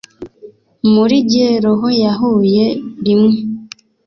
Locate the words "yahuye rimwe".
2.03-3.35